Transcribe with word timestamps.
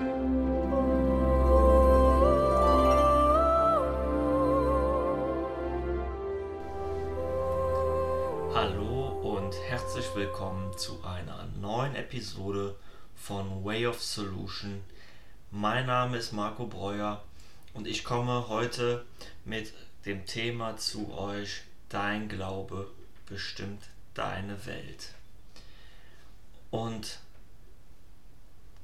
Hallo 0.00 0.08
und 9.22 9.54
herzlich 9.68 10.06
willkommen 10.14 10.74
zu 10.78 11.04
einer 11.04 11.46
neuen 11.60 11.94
Episode 11.94 12.76
von 13.14 13.62
Way 13.62 13.88
of 13.88 14.02
Solution. 14.02 14.82
Mein 15.50 15.84
Name 15.84 16.16
ist 16.16 16.32
Marco 16.32 16.66
Breuer 16.66 17.22
und 17.74 17.86
ich 17.86 18.02
komme 18.02 18.48
heute 18.48 19.04
mit 19.44 19.74
dem 20.06 20.24
Thema 20.24 20.78
zu 20.78 21.12
euch, 21.12 21.60
dein 21.90 22.30
Glaube 22.30 22.90
bestimmt 23.26 23.82
deine 24.14 24.64
Welt. 24.64 25.12
Und 26.70 27.20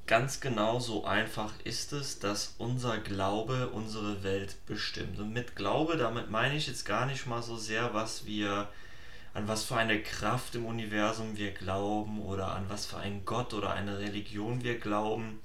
ganz 0.06 0.40
genau 0.40 0.78
so 0.78 1.04
einfach 1.04 1.52
ist 1.64 1.92
es, 1.92 2.18
dass 2.18 2.54
unser 2.58 2.98
Glaube 2.98 3.68
unsere 3.68 4.22
Welt 4.22 4.56
bestimmt. 4.66 5.18
Und 5.18 5.32
mit 5.32 5.56
Glaube, 5.56 5.96
damit 5.96 6.30
meine 6.30 6.56
ich 6.56 6.66
jetzt 6.66 6.84
gar 6.84 7.06
nicht 7.06 7.26
mal 7.26 7.42
so 7.42 7.56
sehr, 7.56 7.92
was 7.92 8.24
wir, 8.26 8.68
an 9.34 9.48
was 9.48 9.64
für 9.64 9.76
eine 9.76 10.00
Kraft 10.02 10.54
im 10.54 10.64
Universum 10.64 11.36
wir 11.36 11.50
glauben 11.50 12.22
oder 12.22 12.52
an 12.52 12.66
was 12.68 12.86
für 12.86 12.98
einen 12.98 13.24
Gott 13.24 13.52
oder 13.52 13.72
eine 13.72 13.98
Religion 13.98 14.62
wir 14.62 14.78
glauben, 14.78 15.40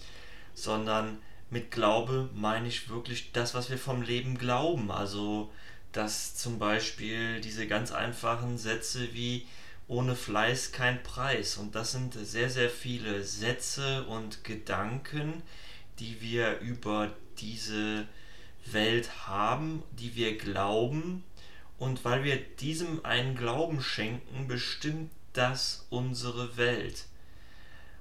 sondern 0.54 1.18
mit 1.50 1.72
Glaube 1.72 2.30
meine 2.34 2.68
ich 2.68 2.90
wirklich 2.90 3.32
das, 3.32 3.54
was 3.54 3.70
wir 3.70 3.78
vom 3.78 4.02
Leben 4.02 4.38
glauben. 4.38 4.92
Also, 4.92 5.52
dass 5.92 6.36
zum 6.36 6.60
Beispiel 6.60 7.42
diese 7.42 7.68
ganz 7.68 7.92
einfachen 7.92 8.58
Sätze 8.58 9.14
wie 9.14 9.48
ohne 9.92 10.16
Fleiß 10.16 10.72
kein 10.72 11.04
Preis. 11.04 11.58
Und 11.58 11.76
das 11.76 11.92
sind 11.92 12.14
sehr, 12.14 12.50
sehr 12.50 12.70
viele 12.70 13.26
Sätze 13.26 14.06
und 14.06 14.46
Gedanken, 14.46 15.44
die 16.00 16.22
wir 16.22 16.60
über 16.60 17.12
diese 17.40 18.08
Welt 18.66 19.28
haben, 19.28 19.84
die 20.00 20.16
wir 20.16 20.38
glauben. 20.38 21.26
Und 21.78 22.06
weil 22.06 22.24
wir 22.24 22.38
diesem 22.38 23.04
einen 23.04 23.36
Glauben 23.36 23.82
schenken, 23.82 24.48
bestimmt 24.48 25.12
das 25.34 25.86
unsere 25.90 26.56
Welt. 26.56 27.08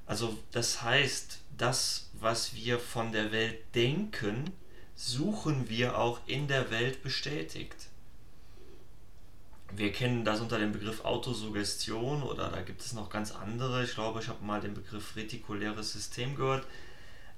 Also 0.06 0.38
das 0.52 0.82
heißt, 0.82 1.40
das, 1.58 2.08
was 2.12 2.54
wir 2.54 2.78
von 2.78 3.10
der 3.10 3.32
Welt 3.32 3.58
denken, 3.74 4.52
suchen 4.94 5.68
wir 5.68 5.98
auch 5.98 6.20
in 6.26 6.46
der 6.46 6.70
Welt 6.70 7.02
bestätigt. 7.02 7.89
Wir 9.76 9.92
kennen 9.92 10.24
das 10.24 10.40
unter 10.40 10.58
dem 10.58 10.72
Begriff 10.72 11.04
Autosuggestion 11.04 12.22
oder 12.22 12.48
da 12.48 12.60
gibt 12.62 12.80
es 12.80 12.92
noch 12.92 13.08
ganz 13.08 13.32
andere. 13.32 13.84
Ich 13.84 13.94
glaube, 13.94 14.20
ich 14.20 14.28
habe 14.28 14.44
mal 14.44 14.60
den 14.60 14.74
Begriff 14.74 15.14
retikuläres 15.16 15.92
System 15.92 16.34
gehört. 16.34 16.66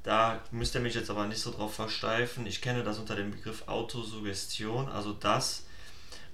Da 0.02 0.42
müsst 0.50 0.74
ihr 0.74 0.80
mich 0.80 0.94
jetzt 0.94 1.10
aber 1.10 1.26
nicht 1.26 1.40
so 1.40 1.52
drauf 1.52 1.74
versteifen. 1.74 2.46
Ich 2.46 2.60
kenne 2.60 2.82
das 2.82 2.98
unter 2.98 3.14
dem 3.14 3.30
Begriff 3.30 3.68
Autosuggestion, 3.68 4.88
also 4.88 5.12
das, 5.12 5.64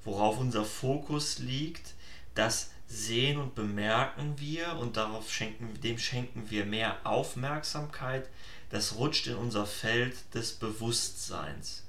worauf 0.05 0.39
unser 0.39 0.65
Fokus 0.65 1.39
liegt, 1.39 1.95
das 2.35 2.71
sehen 2.87 3.39
und 3.39 3.55
bemerken 3.55 4.35
wir 4.39 4.77
und 4.77 4.97
darauf 4.97 5.31
schenken, 5.31 5.79
dem 5.83 5.99
schenken 5.99 6.49
wir 6.49 6.65
mehr 6.65 6.97
Aufmerksamkeit. 7.05 8.29
Das 8.71 8.97
rutscht 8.97 9.27
in 9.27 9.37
unser 9.37 9.67
Feld 9.67 10.15
des 10.35 10.53
Bewusstseins. 10.53 11.85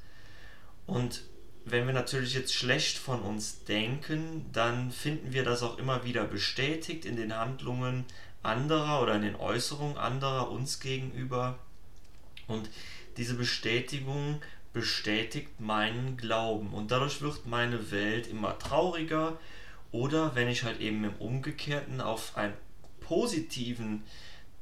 Und 0.85 1.23
wenn 1.71 1.87
wir 1.87 1.93
natürlich 1.93 2.33
jetzt 2.33 2.53
schlecht 2.53 2.97
von 2.97 3.21
uns 3.21 3.63
denken, 3.65 4.45
dann 4.51 4.91
finden 4.91 5.33
wir 5.33 5.43
das 5.43 5.63
auch 5.63 5.77
immer 5.77 6.03
wieder 6.03 6.25
bestätigt 6.25 7.05
in 7.05 7.15
den 7.15 7.35
Handlungen 7.35 8.05
anderer 8.43 9.01
oder 9.01 9.15
in 9.15 9.21
den 9.21 9.35
Äußerungen 9.35 9.97
anderer 9.97 10.51
uns 10.51 10.79
gegenüber. 10.79 11.59
Und 12.47 12.69
diese 13.17 13.35
Bestätigung 13.35 14.41
bestätigt 14.73 15.59
meinen 15.59 16.17
Glauben 16.17 16.73
und 16.73 16.91
dadurch 16.91 17.21
wird 17.21 17.45
meine 17.45 17.91
Welt 17.91 18.27
immer 18.27 18.57
trauriger 18.59 19.39
oder 19.91 20.35
wenn 20.35 20.47
ich 20.47 20.63
halt 20.63 20.79
eben 20.79 21.03
im 21.03 21.15
Umgekehrten 21.15 22.01
auf 22.01 22.37
einen 22.37 22.53
positiven 22.99 24.03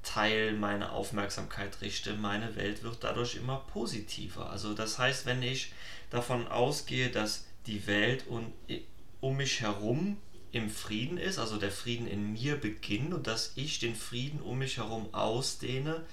Teil 0.07 0.53
meiner 0.53 0.93
Aufmerksamkeit 0.93 1.81
richte, 1.81 2.13
meine 2.13 2.55
Welt 2.55 2.81
wird 2.83 3.03
dadurch 3.03 3.35
immer 3.35 3.57
positiver. 3.73 4.49
Also 4.49 4.73
das 4.73 4.97
heißt, 4.97 5.25
wenn 5.25 5.43
ich 5.43 5.73
davon 6.09 6.47
ausgehe, 6.47 7.09
dass 7.09 7.45
die 7.65 7.85
Welt 7.87 8.25
und 8.27 8.53
um 9.19 9.35
mich 9.35 9.61
herum 9.61 10.17
im 10.53 10.69
Frieden 10.69 11.17
ist, 11.17 11.39
also 11.39 11.57
der 11.57 11.71
Frieden 11.71 12.07
in 12.07 12.31
mir 12.31 12.55
beginnt 12.55 13.13
und 13.13 13.27
dass 13.27 13.51
ich 13.55 13.79
den 13.79 13.95
Frieden 13.95 14.39
um 14.39 14.59
mich 14.59 14.77
herum 14.77 15.13
ausdehne, 15.13 16.05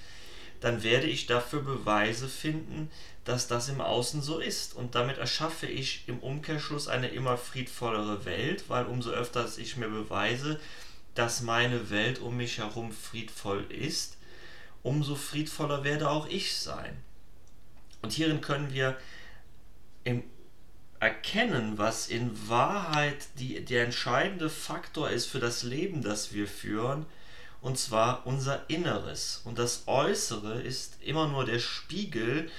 dann 0.61 0.83
werde 0.83 1.07
ich 1.07 1.27
dafür 1.27 1.63
Beweise 1.63 2.27
finden, 2.27 2.91
dass 3.25 3.47
das 3.47 3.69
im 3.69 3.81
Außen 3.81 4.23
so 4.23 4.41
ist. 4.41 4.75
Und 4.75 4.97
damit 4.97 5.19
erschaffe 5.19 5.67
ich 5.67 6.05
im 6.09 6.19
Umkehrschluss 6.19 6.89
eine 6.89 7.09
immer 7.09 7.37
friedvollere 7.37 8.25
Welt, 8.25 8.65
weil 8.69 8.87
umso 8.87 9.11
öfter 9.11 9.47
ich 9.57 9.77
mir 9.77 9.89
beweise, 9.89 10.59
dass 11.15 11.43
meine 11.43 11.91
Welt 11.91 12.21
um 12.21 12.37
mich 12.37 12.59
herum 12.59 12.93
friedvoll 12.93 13.65
ist, 13.71 14.17
umso 14.83 15.15
friedvoller 15.15 15.85
werde 15.85 16.11
auch 16.11 16.27
ich 16.29 16.57
sein. 16.57 16.97
Und 18.03 18.13
hierin 18.13 18.41
können 18.41 18.73
wir 18.73 18.99
erkennen, 21.05 21.77
was 21.77 22.09
in 22.09 22.49
Wahrheit 22.49 23.27
die, 23.39 23.63
der 23.63 23.85
entscheidende 23.85 24.49
Faktor 24.49 25.11
ist 25.11 25.27
für 25.27 25.39
das 25.39 25.63
Leben, 25.63 26.03
das 26.03 26.33
wir 26.33 26.49
führen, 26.49 27.05
und 27.61 27.79
zwar 27.79 28.27
unser 28.27 28.69
Inneres. 28.69 29.43
Und 29.45 29.59
das 29.59 29.85
Äußere 29.87 30.63
ist 30.63 31.03
immer 31.03 31.29
nur 31.29 31.45
der 31.45 31.59
Spiegel 31.59 32.51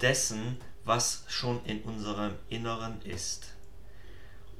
dessen, 0.00 0.60
was 0.84 1.24
schon 1.28 1.64
in 1.64 1.82
unserem 1.82 2.34
Inneren 2.48 3.02
ist. 3.02 3.52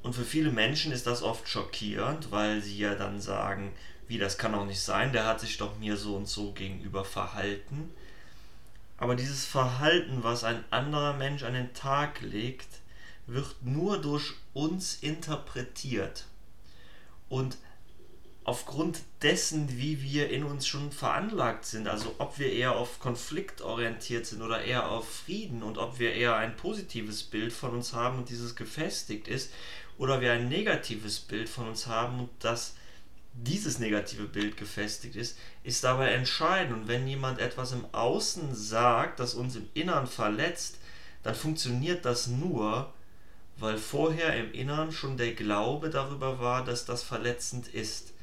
Und 0.01 0.13
für 0.13 0.23
viele 0.23 0.51
Menschen 0.51 0.91
ist 0.91 1.07
das 1.07 1.23
oft 1.23 1.47
schockierend, 1.47 2.31
weil 2.31 2.61
sie 2.61 2.77
ja 2.77 2.95
dann 2.95 3.19
sagen, 3.19 3.73
wie 4.07 4.17
das 4.17 4.37
kann 4.37 4.55
auch 4.55 4.65
nicht 4.65 4.81
sein, 4.81 5.13
der 5.13 5.25
hat 5.25 5.39
sich 5.39 5.57
doch 5.57 5.77
mir 5.77 5.97
so 5.97 6.15
und 6.15 6.27
so 6.27 6.51
gegenüber 6.51 7.05
verhalten. 7.05 7.91
Aber 8.97 9.15
dieses 9.15 9.45
Verhalten, 9.45 10.23
was 10.23 10.43
ein 10.43 10.63
anderer 10.71 11.13
Mensch 11.13 11.43
an 11.43 11.53
den 11.53 11.73
Tag 11.73 12.21
legt, 12.21 12.67
wird 13.27 13.55
nur 13.61 14.01
durch 14.01 14.33
uns 14.53 14.97
interpretiert. 15.01 16.25
Und 17.29 17.57
aufgrund 18.43 19.01
dessen, 19.21 19.77
wie 19.77 20.01
wir 20.01 20.31
in 20.31 20.43
uns 20.43 20.65
schon 20.65 20.91
veranlagt 20.91 21.65
sind, 21.65 21.87
also 21.87 22.15
ob 22.17 22.39
wir 22.39 22.51
eher 22.51 22.75
auf 22.75 22.99
Konflikt 22.99 23.61
orientiert 23.61 24.25
sind 24.25 24.41
oder 24.41 24.63
eher 24.63 24.89
auf 24.89 25.07
Frieden 25.07 25.61
und 25.61 25.77
ob 25.77 25.99
wir 25.99 26.13
eher 26.13 26.35
ein 26.35 26.57
positives 26.57 27.21
Bild 27.21 27.53
von 27.53 27.71
uns 27.71 27.93
haben 27.93 28.17
und 28.17 28.29
dieses 28.29 28.55
gefestigt 28.55 29.27
ist 29.27 29.51
oder 29.99 30.21
wir 30.21 30.31
ein 30.31 30.47
negatives 30.49 31.19
Bild 31.19 31.49
von 31.49 31.67
uns 31.67 31.85
haben 31.85 32.21
und 32.21 32.29
das 32.39 32.73
dieses 33.33 33.79
negative 33.79 34.23
Bild 34.23 34.57
gefestigt 34.57 35.15
ist, 35.15 35.37
ist 35.63 35.83
dabei 35.83 36.11
entscheidend. 36.11 36.73
Und 36.73 36.87
wenn 36.87 37.07
jemand 37.07 37.39
etwas 37.39 37.73
im 37.73 37.85
Außen 37.91 38.55
sagt, 38.55 39.19
das 39.19 39.35
uns 39.35 39.55
im 39.55 39.69
Innern 39.73 40.07
verletzt, 40.07 40.77
dann 41.21 41.35
funktioniert 41.35 42.05
das 42.05 42.27
nur, 42.27 42.91
weil 43.57 43.77
vorher 43.77 44.35
im 44.35 44.53
Innern 44.53 44.91
schon 44.91 45.17
der 45.17 45.33
Glaube 45.33 45.89
darüber 45.89 46.39
war, 46.39 46.63
dass 46.63 46.85
das 46.85 47.03
verletzend 47.03 47.67
ist. 47.67 48.13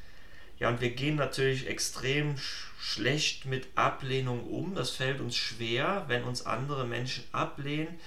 Ja, 0.59 0.69
und 0.69 0.81
wir 0.81 0.89
gehen 0.89 1.15
natürlich 1.15 1.67
extrem 1.67 2.37
sch 2.37 2.71
schlecht 2.79 3.45
mit 3.45 3.67
Ablehnung 3.75 4.43
um. 4.45 4.73
Das 4.73 4.91
fällt 4.91 5.19
uns 5.19 5.35
schwer, 5.35 6.05
wenn 6.07 6.23
uns 6.23 6.45
andere 6.45 6.85
Menschen 6.85 7.23
ablehnen. 7.31 7.99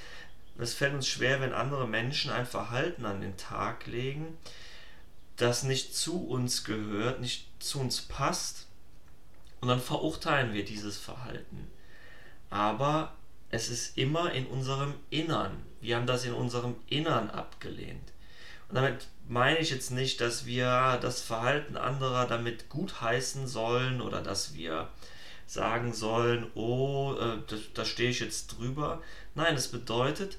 Es 0.62 0.74
fällt 0.74 0.94
uns 0.94 1.08
schwer, 1.08 1.40
wenn 1.40 1.52
andere 1.52 1.86
Menschen 1.86 2.30
ein 2.30 2.46
Verhalten 2.46 3.04
an 3.06 3.20
den 3.20 3.36
Tag 3.36 3.86
legen, 3.86 4.36
das 5.36 5.62
nicht 5.62 5.96
zu 5.96 6.26
uns 6.26 6.64
gehört, 6.64 7.20
nicht 7.20 7.48
zu 7.62 7.80
uns 7.80 8.02
passt. 8.02 8.66
Und 9.60 9.68
dann 9.68 9.80
verurteilen 9.80 10.52
wir 10.52 10.64
dieses 10.64 10.98
Verhalten. 10.98 11.70
Aber 12.50 13.14
es 13.50 13.68
ist 13.68 13.96
immer 13.98 14.32
in 14.32 14.46
unserem 14.46 14.94
Innern. 15.10 15.62
Wir 15.80 15.96
haben 15.96 16.06
das 16.06 16.24
in 16.24 16.32
unserem 16.32 16.76
Innern 16.88 17.30
abgelehnt. 17.30 18.12
Und 18.68 18.76
damit 18.76 19.08
meine 19.28 19.58
ich 19.58 19.70
jetzt 19.70 19.90
nicht, 19.90 20.20
dass 20.20 20.46
wir 20.46 20.98
das 21.02 21.20
Verhalten 21.20 21.76
anderer 21.76 22.26
damit 22.26 22.68
gutheißen 22.68 23.46
sollen 23.46 24.00
oder 24.00 24.22
dass 24.22 24.54
wir 24.54 24.88
sagen 25.46 25.92
sollen, 25.92 26.46
oh, 26.54 27.14
äh, 27.18 27.38
da, 27.46 27.56
da 27.74 27.84
stehe 27.84 28.10
ich 28.10 28.20
jetzt 28.20 28.56
drüber. 28.58 29.02
Nein, 29.34 29.56
es 29.56 29.68
bedeutet, 29.68 30.38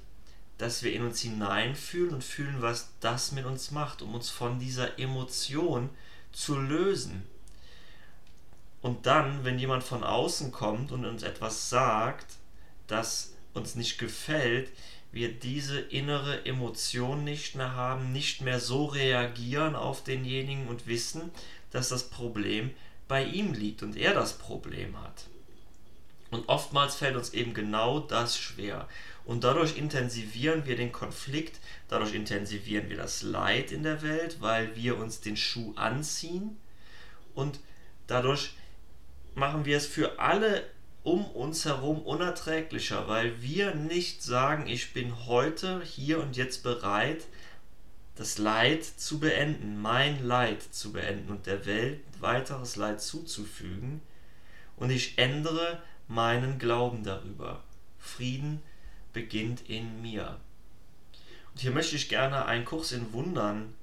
dass 0.62 0.84
wir 0.84 0.94
in 0.94 1.04
uns 1.04 1.20
hineinfühlen 1.22 2.14
und 2.14 2.24
fühlen, 2.24 2.62
was 2.62 2.92
das 3.00 3.32
mit 3.32 3.46
uns 3.46 3.72
macht, 3.72 4.04
um 4.04 4.14
uns 4.14 4.30
von 4.30 4.60
dieser 4.60 5.00
Emotion 5.00 5.90
zu 6.32 6.56
lösen. 6.56 7.26
Und 8.82 9.08
dann, 9.08 9.44
wenn 9.44 9.58
jemand 9.58 9.84
von 9.84 10.04
außen 10.04 10.52
kommt 10.52 10.92
und 10.92 11.04
uns 11.04 11.24
etwas 11.24 11.70
sagt, 11.70 12.36
das 12.86 13.34
uns 13.56 13.74
nicht 13.74 13.98
gefällt, 13.98 14.70
wir 15.12 15.34
diese 15.34 15.80
innere 15.80 16.46
Emotion 16.46 17.24
nicht 17.24 17.56
mehr 17.56 17.74
haben, 17.74 18.12
nicht 18.12 18.42
mehr 18.42 18.60
so 18.60 18.86
reagieren 18.86 19.76
auf 19.76 20.04
denjenigen 20.04 20.68
und 20.68 20.86
wissen, 20.86 21.32
dass 21.72 21.90
das 21.90 22.10
Problem 22.12 22.70
bei 23.08 23.24
ihm 23.24 23.54
liegt 23.54 23.82
und 23.82 23.98
er 23.98 24.14
das 24.14 24.38
Problem 24.38 25.02
hat. 25.02 25.26
Und 26.30 26.48
oftmals 26.48 26.96
fällt 26.96 27.16
uns 27.16 27.34
eben 27.34 27.56
genau 27.56 28.00
das 28.00 28.38
schwer. 28.38 28.88
Und 29.26 29.44
dadurch 29.44 29.78
intensivieren 29.78 30.66
wir 30.66 30.76
den 30.76 30.92
Konflikt, 30.92 31.60
dadurch 31.88 32.14
intensivieren 32.14 32.90
wir 32.90 32.98
das 32.98 33.22
Leid 33.22 33.72
in 33.72 33.84
der 33.84 34.02
Welt, 34.02 34.38
weil 34.40 34.76
wir 34.76 34.98
uns 34.98 35.22
den 35.22 35.38
Schuh 35.38 35.74
anziehen 35.76 36.58
und 37.36 37.60
dadurch 38.08 38.54
machen 39.36 39.66
wir 39.66 39.78
es 39.78 39.86
für 39.86 40.20
alle 40.20 40.64
um 41.04 41.26
uns 41.26 41.66
herum 41.66 42.02
unerträglicher, 42.02 43.08
weil 43.08 43.42
wir 43.42 43.74
nicht 43.74 44.22
sagen, 44.22 44.68
ich 44.68 44.94
bin 44.94 45.26
heute 45.26 45.82
hier 45.84 46.22
und 46.22 46.38
jetzt 46.38 46.64
bereit, 46.64 47.26
das 48.16 48.38
Leid 48.38 48.84
zu 48.84 49.20
beenden, 49.20 49.82
mein 49.82 50.24
Leid 50.24 50.62
zu 50.62 50.92
beenden 50.92 51.32
und 51.32 51.48
der 51.48 51.66
Welt 51.66 52.02
weiteres 52.20 52.76
Leid 52.76 53.02
zuzufügen 53.02 54.02
und 54.78 54.92
ich 54.92 55.18
ändere 55.18 55.82
meinen 56.08 56.60
Glauben 56.60 57.04
darüber. 57.04 57.64
Frieden 57.98 58.62
beginnt 59.14 59.70
in 59.70 60.02
mir. 60.02 60.38
Und 61.54 61.62
hier 61.62 61.72
möchte 61.72 61.96
ich 61.96 62.10
gerne 62.10 62.46
einen 62.46 62.66
Kurs 62.66 62.92
in 62.92 63.12
Wundern 63.14 63.74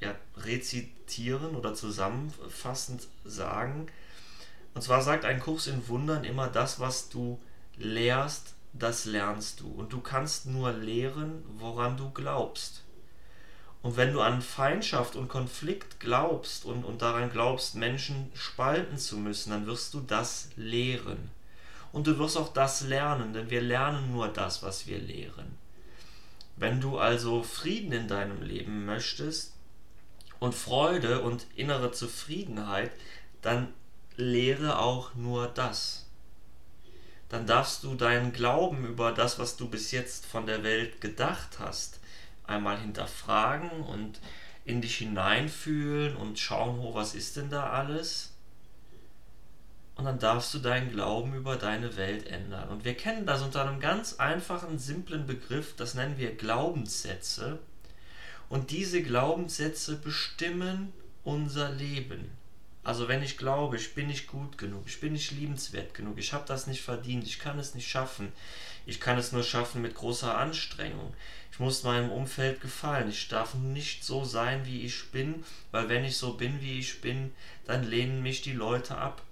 ja, 0.00 0.14
rezitieren 0.36 1.54
oder 1.54 1.74
zusammenfassend 1.74 3.08
sagen. 3.24 3.86
Und 4.74 4.82
zwar 4.82 5.02
sagt 5.02 5.24
ein 5.24 5.40
Kurs 5.40 5.66
in 5.66 5.86
Wundern 5.88 6.24
immer, 6.24 6.48
das, 6.48 6.80
was 6.80 7.08
du 7.08 7.40
lehrst, 7.76 8.54
das 8.72 9.04
lernst 9.04 9.60
du. 9.60 9.68
Und 9.68 9.92
du 9.92 10.00
kannst 10.00 10.46
nur 10.46 10.72
lehren, 10.72 11.44
woran 11.58 11.96
du 11.96 12.10
glaubst. 12.10 12.82
Und 13.82 13.96
wenn 13.96 14.12
du 14.12 14.20
an 14.20 14.40
Feindschaft 14.40 15.14
und 15.14 15.28
Konflikt 15.28 16.00
glaubst 16.00 16.64
und, 16.64 16.84
und 16.84 17.02
daran 17.02 17.30
glaubst, 17.30 17.74
Menschen 17.74 18.32
spalten 18.34 18.96
zu 18.96 19.18
müssen, 19.18 19.50
dann 19.50 19.66
wirst 19.66 19.94
du 19.94 20.00
das 20.00 20.48
lehren. 20.56 21.30
Und 21.94 22.08
du 22.08 22.18
wirst 22.18 22.36
auch 22.36 22.52
das 22.52 22.80
lernen, 22.80 23.32
denn 23.32 23.50
wir 23.50 23.62
lernen 23.62 24.10
nur 24.10 24.26
das, 24.26 24.64
was 24.64 24.88
wir 24.88 24.98
lehren. 24.98 25.56
Wenn 26.56 26.80
du 26.80 26.98
also 26.98 27.44
Frieden 27.44 27.92
in 27.92 28.08
deinem 28.08 28.42
Leben 28.42 28.84
möchtest 28.84 29.54
und 30.40 30.56
Freude 30.56 31.20
und 31.20 31.46
innere 31.54 31.92
Zufriedenheit, 31.92 32.90
dann 33.42 33.72
lehre 34.16 34.80
auch 34.80 35.14
nur 35.14 35.46
das. 35.46 36.10
Dann 37.28 37.46
darfst 37.46 37.84
du 37.84 37.94
deinen 37.94 38.32
Glauben 38.32 38.84
über 38.84 39.12
das, 39.12 39.38
was 39.38 39.56
du 39.56 39.68
bis 39.68 39.92
jetzt 39.92 40.26
von 40.26 40.46
der 40.46 40.64
Welt 40.64 41.00
gedacht 41.00 41.60
hast, 41.60 42.00
einmal 42.42 42.80
hinterfragen 42.80 43.70
und 43.70 44.18
in 44.64 44.80
dich 44.80 44.96
hineinfühlen 44.96 46.16
und 46.16 46.40
schauen, 46.40 46.80
oh, 46.80 46.92
was 46.92 47.14
ist 47.14 47.36
denn 47.36 47.50
da 47.50 47.70
alles? 47.70 48.33
Und 49.96 50.06
dann 50.06 50.18
darfst 50.18 50.52
du 50.52 50.58
deinen 50.58 50.90
Glauben 50.90 51.34
über 51.34 51.56
deine 51.56 51.96
Welt 51.96 52.26
ändern. 52.26 52.68
Und 52.68 52.84
wir 52.84 52.94
kennen 52.94 53.26
das 53.26 53.42
unter 53.42 53.66
einem 53.66 53.80
ganz 53.80 54.14
einfachen, 54.14 54.78
simplen 54.78 55.26
Begriff, 55.26 55.76
das 55.76 55.94
nennen 55.94 56.18
wir 56.18 56.34
Glaubenssätze. 56.34 57.60
Und 58.48 58.70
diese 58.70 59.02
Glaubenssätze 59.02 59.96
bestimmen 59.96 60.92
unser 61.22 61.70
Leben. 61.70 62.30
Also 62.84 63.08
wenn 63.08 63.22
ich 63.22 63.38
glaube, 63.38 63.76
ich 63.76 63.94
bin 63.94 64.08
nicht 64.08 64.26
gut 64.26 64.58
genug, 64.58 64.82
ich 64.86 65.00
bin 65.00 65.14
nicht 65.14 65.30
liebenswert 65.30 65.94
genug, 65.94 66.18
ich 66.18 66.34
habe 66.34 66.44
das 66.46 66.66
nicht 66.66 66.82
verdient, 66.82 67.24
ich 67.24 67.38
kann 67.38 67.58
es 67.58 67.74
nicht 67.74 67.88
schaffen, 67.88 68.30
ich 68.84 69.00
kann 69.00 69.16
es 69.16 69.32
nur 69.32 69.42
schaffen 69.42 69.80
mit 69.80 69.94
großer 69.94 70.36
Anstrengung, 70.36 71.14
ich 71.50 71.58
muss 71.58 71.82
meinem 71.82 72.10
Umfeld 72.10 72.60
gefallen, 72.60 73.08
ich 73.08 73.28
darf 73.28 73.54
nicht 73.54 74.04
so 74.04 74.26
sein, 74.26 74.66
wie 74.66 74.82
ich 74.82 75.10
bin, 75.12 75.44
weil 75.70 75.88
wenn 75.88 76.04
ich 76.04 76.18
so 76.18 76.34
bin, 76.34 76.60
wie 76.60 76.78
ich 76.78 77.00
bin, 77.00 77.32
dann 77.64 77.84
lehnen 77.84 78.22
mich 78.22 78.42
die 78.42 78.52
Leute 78.52 78.98
ab. 78.98 79.22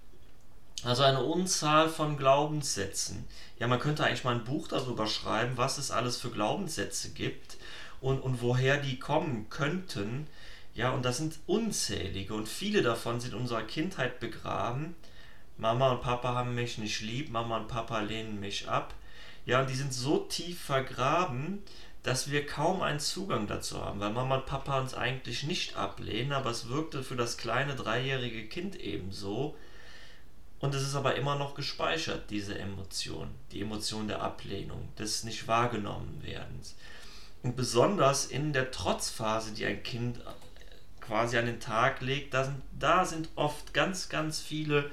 Also 0.83 1.03
eine 1.03 1.23
Unzahl 1.23 1.87
von 1.87 2.17
Glaubenssätzen. 2.17 3.25
Ja, 3.57 3.67
man 3.67 3.79
könnte 3.79 4.03
eigentlich 4.03 4.25
mal 4.25 4.35
ein 4.35 4.43
Buch 4.43 4.67
darüber 4.67 5.07
schreiben, 5.07 5.53
was 5.55 5.77
es 5.77 5.91
alles 5.91 6.17
für 6.17 6.29
Glaubenssätze 6.29 7.11
gibt 7.11 7.57
und, 8.01 8.19
und 8.19 8.41
woher 8.41 8.77
die 8.77 8.99
kommen 8.99 9.49
könnten. 9.49 10.27
Ja, 10.75 10.91
und 10.91 11.05
das 11.05 11.17
sind 11.17 11.39
unzählige 11.47 12.33
und 12.33 12.49
viele 12.49 12.81
davon 12.81 13.21
sind 13.21 13.33
in 13.33 13.39
unserer 13.39 13.63
Kindheit 13.63 14.19
begraben. 14.19 14.95
Mama 15.57 15.91
und 15.91 16.01
Papa 16.01 16.33
haben 16.33 16.55
mich 16.55 16.77
nicht 16.77 17.01
lieb, 17.01 17.29
Mama 17.29 17.57
und 17.57 17.67
Papa 17.69 18.01
lehnen 18.01 18.41
mich 18.41 18.67
ab. 18.67 18.93
Ja, 19.45 19.61
und 19.61 19.69
die 19.69 19.75
sind 19.75 19.93
so 19.93 20.17
tief 20.19 20.59
vergraben, 20.59 21.63
dass 22.01 22.29
wir 22.29 22.45
kaum 22.45 22.81
einen 22.81 22.99
Zugang 22.99 23.47
dazu 23.47 23.79
haben, 23.79 24.01
weil 24.01 24.11
Mama 24.11 24.35
und 24.35 24.45
Papa 24.45 24.81
uns 24.81 24.93
eigentlich 24.93 25.43
nicht 25.43 25.77
ablehnen, 25.77 26.33
aber 26.33 26.49
es 26.49 26.67
wirkte 26.67 27.03
für 27.03 27.15
das 27.15 27.37
kleine 27.37 27.75
dreijährige 27.75 28.47
Kind 28.47 28.75
ebenso, 28.75 29.55
und 30.63 30.73
es 30.73 30.83
ist 30.83 30.95
aber 30.95 31.15
immer 31.15 31.35
noch 31.35 31.55
gespeichert, 31.55 32.29
diese 32.29 32.57
Emotion, 32.57 33.29
die 33.51 33.59
Emotion 33.59 34.07
der 34.07 34.21
Ablehnung, 34.21 34.87
des 34.97 35.25
nicht 35.25 35.45
wahrgenommen 35.49 36.23
werdens. 36.23 36.77
Und 37.41 37.57
besonders 37.57 38.27
in 38.27 38.53
der 38.53 38.71
Trotzphase, 38.71 39.51
die 39.51 39.65
ein 39.65 39.83
Kind 39.83 40.21
quasi 41.01 41.37
an 41.37 41.47
den 41.47 41.59
Tag 41.59 41.99
legt, 41.99 42.33
da 42.33 42.45
sind, 42.45 42.61
da 42.79 43.03
sind 43.03 43.27
oft 43.35 43.73
ganz, 43.73 44.07
ganz 44.07 44.39
viele 44.39 44.89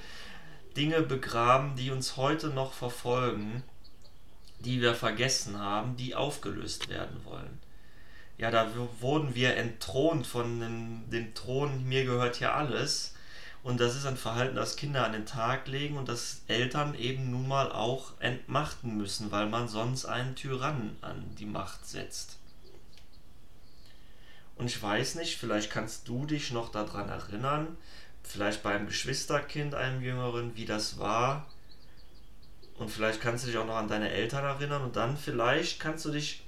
Dinge 0.76 1.02
begraben, 1.02 1.76
die 1.76 1.92
uns 1.92 2.16
heute 2.16 2.48
noch 2.48 2.72
verfolgen, 2.72 3.62
die 4.58 4.80
wir 4.80 4.96
vergessen 4.96 5.56
haben, 5.56 5.96
die 5.96 6.16
aufgelöst 6.16 6.88
werden 6.88 7.24
wollen. 7.24 7.60
Ja, 8.38 8.50
da 8.50 8.72
wurden 8.98 9.36
wir 9.36 9.56
entthront 9.56 10.26
von 10.26 10.58
dem, 10.58 11.10
dem 11.10 11.32
Thron, 11.36 11.84
mir 11.84 12.04
gehört 12.04 12.34
hier 12.34 12.56
alles 12.56 13.14
und 13.62 13.78
das 13.80 13.94
ist 13.94 14.06
ein 14.06 14.16
Verhalten, 14.16 14.56
das 14.56 14.76
Kinder 14.76 15.04
an 15.04 15.12
den 15.12 15.26
Tag 15.26 15.66
legen 15.66 15.98
und 15.98 16.08
das 16.08 16.42
Eltern 16.48 16.94
eben 16.94 17.30
nun 17.30 17.46
mal 17.46 17.70
auch 17.70 18.12
entmachten 18.20 18.96
müssen, 18.96 19.30
weil 19.30 19.48
man 19.48 19.68
sonst 19.68 20.06
einen 20.06 20.34
Tyrannen 20.34 20.96
an 21.02 21.34
die 21.38 21.46
Macht 21.46 21.86
setzt. 21.86 22.38
Und 24.56 24.66
ich 24.66 24.82
weiß 24.82 25.14
nicht, 25.16 25.38
vielleicht 25.38 25.70
kannst 25.70 26.08
du 26.08 26.26
dich 26.26 26.52
noch 26.52 26.70
daran 26.70 27.08
erinnern, 27.08 27.76
vielleicht 28.22 28.62
beim 28.62 28.86
Geschwisterkind, 28.86 29.74
einem 29.74 30.02
Jüngeren, 30.02 30.54
wie 30.56 30.66
das 30.66 30.98
war. 30.98 31.46
Und 32.76 32.90
vielleicht 32.90 33.20
kannst 33.20 33.44
du 33.44 33.48
dich 33.48 33.58
auch 33.58 33.66
noch 33.66 33.76
an 33.76 33.88
deine 33.88 34.10
Eltern 34.10 34.44
erinnern 34.44 34.82
und 34.82 34.96
dann 34.96 35.16
vielleicht 35.16 35.80
kannst 35.80 36.06
du 36.06 36.10
dich 36.10 36.44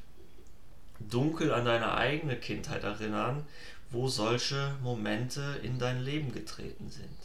dunkel 0.99 1.53
an 1.53 1.64
deine 1.64 1.94
eigene 1.94 2.37
Kindheit 2.37 2.85
erinnern, 2.85 3.47
wo 3.93 4.09
solche 4.09 4.75
Momente 4.83 5.61
in 5.62 5.79
dein 5.79 6.03
Leben 6.03 6.33
getreten 6.33 6.91
sind. 6.91 7.19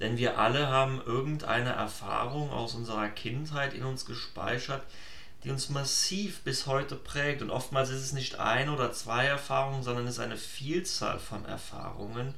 Denn 0.00 0.16
wir 0.16 0.38
alle 0.38 0.68
haben 0.68 1.00
irgendeine 1.04 1.70
Erfahrung 1.70 2.50
aus 2.50 2.74
unserer 2.74 3.08
Kindheit 3.08 3.74
in 3.74 3.84
uns 3.84 4.04
gespeichert, 4.04 4.82
die 5.44 5.50
uns 5.50 5.68
massiv 5.68 6.40
bis 6.42 6.66
heute 6.66 6.96
prägt. 6.96 7.42
Und 7.42 7.50
oftmals 7.50 7.90
ist 7.90 8.00
es 8.00 8.12
nicht 8.12 8.38
ein 8.38 8.68
oder 8.68 8.92
zwei 8.92 9.26
Erfahrungen, 9.26 9.82
sondern 9.82 10.06
es 10.06 10.14
ist 10.14 10.20
eine 10.20 10.36
Vielzahl 10.36 11.18
von 11.18 11.44
Erfahrungen, 11.44 12.34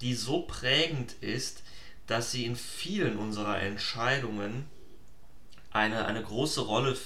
die 0.00 0.14
so 0.14 0.42
prägend 0.42 1.12
ist, 1.20 1.62
dass 2.06 2.30
sie 2.32 2.46
in 2.46 2.56
vielen 2.56 3.16
unserer 3.16 3.60
Entscheidungen 3.60 4.64
eine, 5.72 6.04
eine 6.06 6.22
große 6.22 6.62
Rolle 6.62 6.96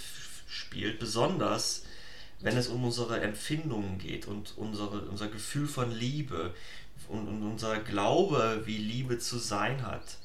spielt, 0.54 0.99
besonders 0.99 1.84
wenn 2.40 2.56
es 2.56 2.68
um 2.68 2.84
unsere 2.84 3.20
Empfindungen 3.20 3.99
geht 3.99 4.26
und 4.26 4.52
unsere, 4.56 5.00
unser 5.02 5.28
Gefühl 5.28 5.66
von 5.66 5.90
Liebe 5.90 6.54
und, 7.08 7.26
und 7.26 7.42
unser 7.42 7.78
Glaube, 7.78 8.62
wie 8.64 8.76
Liebe 8.76 9.18
zu 9.18 9.38
sein 9.38 9.82
hat. 9.82 10.18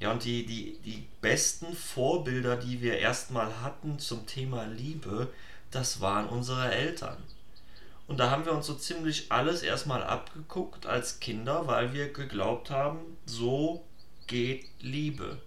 Ja, 0.00 0.12
und 0.12 0.24
die, 0.24 0.44
die, 0.44 0.78
die 0.84 1.06
besten 1.22 1.74
Vorbilder, 1.74 2.56
die 2.56 2.82
wir 2.82 2.98
erstmal 2.98 3.62
hatten 3.62 3.98
zum 3.98 4.26
Thema 4.26 4.64
Liebe, 4.66 5.32
das 5.70 6.00
waren 6.00 6.28
unsere 6.28 6.70
Eltern. 6.70 7.16
Und 8.06 8.18
da 8.18 8.30
haben 8.30 8.44
wir 8.44 8.52
uns 8.52 8.66
so 8.66 8.74
ziemlich 8.74 9.32
alles 9.32 9.62
erstmal 9.62 10.02
abgeguckt 10.02 10.84
als 10.84 11.20
Kinder, 11.20 11.66
weil 11.66 11.94
wir 11.94 12.12
geglaubt 12.12 12.70
haben, 12.70 12.98
so 13.24 13.82
geht 14.26 14.66
Liebe. 14.80 15.38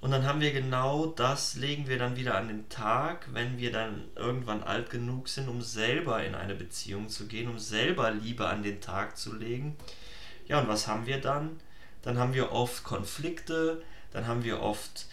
Und 0.00 0.12
dann 0.12 0.24
haben 0.24 0.40
wir 0.40 0.52
genau 0.52 1.06
das, 1.06 1.56
legen 1.56 1.86
wir 1.86 1.98
dann 1.98 2.16
wieder 2.16 2.34
an 2.36 2.48
den 2.48 2.68
Tag, 2.70 3.28
wenn 3.32 3.58
wir 3.58 3.70
dann 3.70 4.08
irgendwann 4.16 4.62
alt 4.62 4.88
genug 4.88 5.28
sind, 5.28 5.48
um 5.48 5.60
selber 5.60 6.24
in 6.24 6.34
eine 6.34 6.54
Beziehung 6.54 7.10
zu 7.10 7.26
gehen, 7.26 7.50
um 7.50 7.58
selber 7.58 8.10
Liebe 8.10 8.48
an 8.48 8.62
den 8.62 8.80
Tag 8.80 9.18
zu 9.18 9.34
legen. 9.34 9.76
Ja, 10.48 10.60
und 10.60 10.68
was 10.68 10.86
haben 10.86 11.06
wir 11.06 11.20
dann? 11.20 11.60
Dann 12.00 12.18
haben 12.18 12.32
wir 12.32 12.50
oft 12.52 12.82
Konflikte, 12.82 13.82
dann 14.10 14.26
haben 14.26 14.42
wir 14.42 14.62
oft 14.62 15.06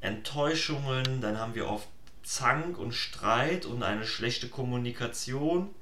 Enttäuschungen, 0.00 1.20
dann 1.20 1.38
haben 1.38 1.56
wir 1.56 1.68
oft 1.68 1.88
Zank 2.22 2.78
und 2.78 2.92
Streit 2.92 3.66
und 3.66 3.82
eine 3.82 4.06
schlechte 4.06 4.48
Kommunikation, 4.48 5.74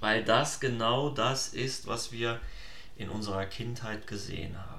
weil 0.00 0.24
das 0.24 0.60
genau 0.60 1.08
das 1.08 1.48
ist, 1.48 1.86
was 1.86 2.12
wir 2.12 2.38
in 2.96 3.08
unserer 3.08 3.46
Kindheit 3.46 4.06
gesehen 4.06 4.58
haben. 4.58 4.71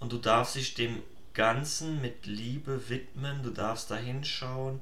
Und 0.00 0.12
du 0.12 0.18
darfst 0.18 0.54
dich 0.54 0.74
dem 0.74 1.02
Ganzen 1.34 2.00
mit 2.00 2.26
Liebe 2.26 2.88
widmen, 2.88 3.42
du 3.42 3.50
darfst 3.50 3.90
da 3.90 3.96
hinschauen 3.96 4.80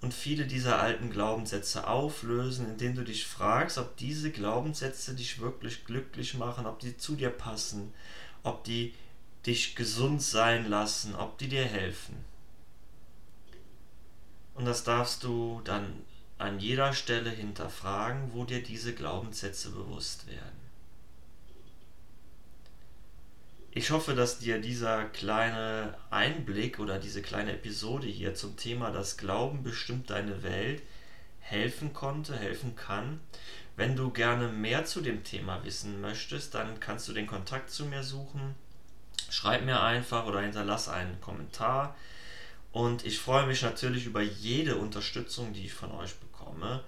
und 0.00 0.14
viele 0.14 0.46
dieser 0.46 0.80
alten 0.80 1.10
Glaubenssätze 1.10 1.88
auflösen, 1.88 2.68
indem 2.68 2.94
du 2.94 3.02
dich 3.02 3.26
fragst, 3.26 3.78
ob 3.78 3.96
diese 3.96 4.30
Glaubenssätze 4.30 5.14
dich 5.14 5.40
wirklich 5.40 5.84
glücklich 5.84 6.34
machen, 6.34 6.66
ob 6.66 6.78
die 6.78 6.96
zu 6.96 7.16
dir 7.16 7.30
passen, 7.30 7.92
ob 8.42 8.64
die 8.64 8.94
dich 9.44 9.74
gesund 9.74 10.22
sein 10.22 10.68
lassen, 10.68 11.14
ob 11.14 11.38
die 11.38 11.48
dir 11.48 11.64
helfen. 11.64 12.24
Und 14.54 14.66
das 14.66 14.84
darfst 14.84 15.24
du 15.24 15.60
dann 15.64 16.04
an 16.38 16.60
jeder 16.60 16.92
Stelle 16.92 17.30
hinterfragen, 17.30 18.32
wo 18.32 18.44
dir 18.44 18.62
diese 18.62 18.94
Glaubenssätze 18.94 19.70
bewusst 19.70 20.26
werden. 20.28 20.57
Ich 23.78 23.92
hoffe, 23.92 24.16
dass 24.16 24.40
dir 24.40 24.60
dieser 24.60 25.04
kleine 25.04 25.94
Einblick 26.10 26.80
oder 26.80 26.98
diese 26.98 27.22
kleine 27.22 27.52
Episode 27.52 28.08
hier 28.08 28.34
zum 28.34 28.56
Thema 28.56 28.90
Das 28.90 29.16
Glauben 29.16 29.62
bestimmt 29.62 30.10
deine 30.10 30.42
Welt 30.42 30.82
helfen 31.38 31.92
konnte, 31.92 32.36
helfen 32.36 32.74
kann. 32.74 33.20
Wenn 33.76 33.94
du 33.94 34.10
gerne 34.10 34.48
mehr 34.48 34.84
zu 34.84 35.00
dem 35.00 35.22
Thema 35.22 35.62
wissen 35.62 36.00
möchtest, 36.00 36.56
dann 36.56 36.80
kannst 36.80 37.06
du 37.06 37.12
den 37.12 37.28
Kontakt 37.28 37.70
zu 37.70 37.84
mir 37.84 38.02
suchen. 38.02 38.56
Schreib 39.30 39.64
mir 39.64 39.80
einfach 39.80 40.26
oder 40.26 40.40
hinterlass 40.40 40.88
einen 40.88 41.20
Kommentar. 41.20 41.94
Und 42.72 43.06
ich 43.06 43.20
freue 43.20 43.46
mich 43.46 43.62
natürlich 43.62 44.06
über 44.06 44.22
jede 44.22 44.74
Unterstützung, 44.74 45.52
die 45.52 45.66
ich 45.66 45.72
von 45.72 45.92
euch 45.92 46.16
bekomme. 46.16 46.82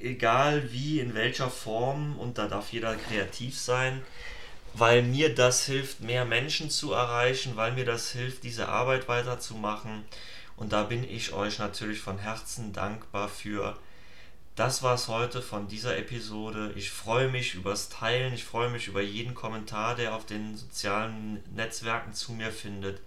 Egal 0.00 0.72
wie, 0.72 1.00
in 1.00 1.12
welcher 1.12 1.50
Form, 1.50 2.18
und 2.18 2.38
da 2.38 2.48
darf 2.48 2.72
jeder 2.72 2.96
kreativ 2.96 3.58
sein 3.58 4.00
weil 4.74 5.02
mir 5.02 5.34
das 5.34 5.64
hilft, 5.66 6.00
mehr 6.00 6.24
Menschen 6.24 6.70
zu 6.70 6.92
erreichen, 6.92 7.56
weil 7.56 7.72
mir 7.72 7.84
das 7.84 8.10
hilft, 8.10 8.42
diese 8.44 8.68
Arbeit 8.68 9.08
weiterzumachen. 9.08 10.04
Und 10.56 10.72
da 10.72 10.84
bin 10.84 11.04
ich 11.04 11.32
euch 11.32 11.58
natürlich 11.58 12.00
von 12.00 12.18
Herzen 12.18 12.72
dankbar 12.72 13.28
für. 13.28 13.76
Das 14.54 14.82
war 14.82 14.94
es 14.94 15.08
heute 15.08 15.40
von 15.40 15.66
dieser 15.68 15.96
Episode. 15.96 16.72
Ich 16.76 16.90
freue 16.90 17.28
mich 17.28 17.54
übers 17.54 17.88
Teilen, 17.88 18.34
ich 18.34 18.44
freue 18.44 18.70
mich 18.70 18.86
über 18.86 19.00
jeden 19.00 19.34
Kommentar, 19.34 19.94
der 19.94 20.14
auf 20.14 20.26
den 20.26 20.56
sozialen 20.56 21.42
Netzwerken 21.54 22.12
zu 22.12 22.32
mir 22.32 22.52
findet. 22.52 23.00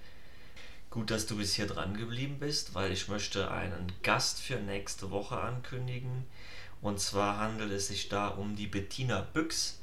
Gut, 0.89 1.12
dass 1.12 1.27
du 1.27 1.38
bis 1.38 1.55
hier 1.55 1.67
dran 1.67 1.98
geblieben 1.98 2.38
bist, 2.39 2.74
weil 2.74 2.91
ich 2.91 3.10
möchte 3.10 3.51
einen 3.51 3.91
Gast 4.01 4.41
für 4.41 4.55
nächste 4.55 5.12
Woche 5.12 5.38
ankündigen. 5.38 6.25
Und 6.81 7.00
zwar 7.00 7.38
handelt 7.38 7.72
es 7.72 7.88
sich 7.88 8.10
da 8.10 8.29
um 8.29 8.55
die 8.55 8.67
Bettina 8.67 9.22
Büchs, 9.22 9.79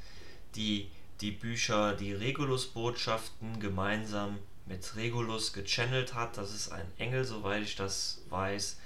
die 0.55 0.89
die 1.21 1.31
Bücher 1.31 1.93
Die 1.93 2.13
Regulus-Botschaften 2.13 3.59
gemeinsam 3.59 4.39
mit 4.65 4.95
Regulus 4.95 5.53
gechannelt 5.53 6.13
hat. 6.13 6.37
Das 6.37 6.53
ist 6.53 6.71
ein 6.71 6.85
Engel, 6.97 7.25
soweit 7.25 7.63
ich 7.63 7.75
das 7.75 8.21
weiß. 8.29 8.79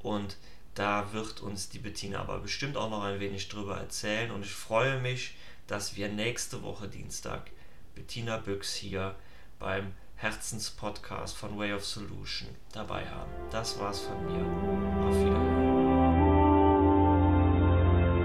Und 0.00 0.36
da 0.74 1.12
wird 1.12 1.40
uns 1.40 1.68
die 1.68 1.78
Bettina 1.78 2.20
aber 2.20 2.38
bestimmt 2.38 2.76
auch 2.76 2.90
noch 2.90 3.02
ein 3.02 3.20
wenig 3.20 3.48
drüber 3.48 3.76
erzählen. 3.76 4.30
Und 4.30 4.44
ich 4.44 4.52
freue 4.52 5.00
mich, 5.00 5.34
dass 5.66 5.96
wir 5.96 6.08
nächste 6.08 6.62
Woche 6.62 6.88
Dienstag 6.88 7.50
Bettina 7.94 8.36
Büchs 8.38 8.74
hier 8.74 9.14
beim 9.58 9.92
Herzenspodcast 10.16 11.36
von 11.36 11.58
Way 11.58 11.74
of 11.74 11.84
Solution 11.84 12.48
dabei 12.72 13.06
haben. 13.06 13.30
Das 13.50 13.78
war's 13.78 14.00
von 14.00 14.24
mir. 14.26 15.06
Auf 15.06 15.14
Wiedersehen. 15.14 15.63